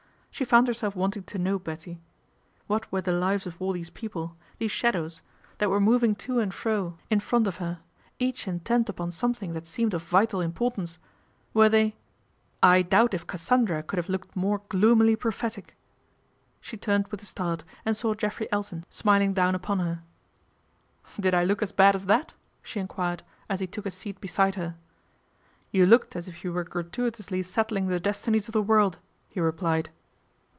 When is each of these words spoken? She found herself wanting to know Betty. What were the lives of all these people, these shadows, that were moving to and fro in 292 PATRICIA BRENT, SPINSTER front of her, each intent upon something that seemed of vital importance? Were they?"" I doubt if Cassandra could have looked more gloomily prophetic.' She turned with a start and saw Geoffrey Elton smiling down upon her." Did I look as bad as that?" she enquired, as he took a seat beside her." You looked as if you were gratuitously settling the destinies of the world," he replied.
She 0.33 0.45
found 0.45 0.65
herself 0.67 0.95
wanting 0.95 1.23
to 1.23 1.37
know 1.37 1.59
Betty. 1.59 1.99
What 2.65 2.89
were 2.91 3.01
the 3.01 3.11
lives 3.11 3.45
of 3.45 3.61
all 3.61 3.73
these 3.73 3.89
people, 3.91 4.37
these 4.57 4.71
shadows, 4.71 5.21
that 5.59 5.69
were 5.69 5.79
moving 5.81 6.15
to 6.15 6.39
and 6.39 6.51
fro 6.53 6.97
in 7.11 7.19
292 7.19 7.19
PATRICIA 7.19 7.29
BRENT, 7.29 7.29
SPINSTER 7.29 7.29
front 7.29 7.47
of 7.47 7.57
her, 7.57 7.79
each 8.17 8.47
intent 8.47 8.89
upon 8.89 9.11
something 9.11 9.53
that 9.53 9.67
seemed 9.67 9.93
of 9.93 10.01
vital 10.03 10.39
importance? 10.41 10.97
Were 11.53 11.67
they?"" 11.69 11.95
I 12.73 12.81
doubt 12.81 13.13
if 13.13 13.27
Cassandra 13.27 13.83
could 13.83 13.97
have 13.97 14.07
looked 14.09 14.35
more 14.35 14.61
gloomily 14.69 15.15
prophetic.' 15.17 15.75
She 16.61 16.75
turned 16.77 17.09
with 17.09 17.21
a 17.21 17.25
start 17.27 17.63
and 17.85 17.95
saw 17.95 18.15
Geoffrey 18.15 18.51
Elton 18.53 18.85
smiling 18.89 19.33
down 19.33 19.53
upon 19.53 19.77
her." 19.79 20.01
Did 21.19 21.35
I 21.35 21.43
look 21.43 21.61
as 21.61 21.73
bad 21.73 21.93
as 21.93 22.05
that?" 22.07 22.33
she 22.63 22.79
enquired, 22.79 23.21
as 23.49 23.59
he 23.59 23.67
took 23.67 23.85
a 23.85 23.91
seat 23.91 24.19
beside 24.21 24.55
her." 24.55 24.75
You 25.73 25.85
looked 25.85 26.15
as 26.15 26.27
if 26.29 26.43
you 26.43 26.51
were 26.53 26.63
gratuitously 26.63 27.43
settling 27.43 27.87
the 27.89 27.99
destinies 27.99 28.47
of 28.47 28.53
the 28.53 28.63
world," 28.63 28.97
he 29.29 29.39
replied. 29.41 29.89